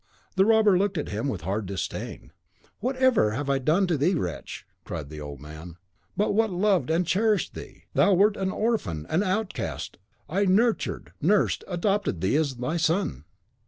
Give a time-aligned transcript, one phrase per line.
[0.35, 2.31] The robber looked at him with a hard disdain.
[2.79, 5.77] "What have I ever done to thee, wretch?" cried the old man,
[6.15, 7.83] "what but loved and cherished thee?
[7.93, 9.99] Thou wert an orphan, an outcast.
[10.27, 13.25] I nurtured, nursed, adopted thee as my son.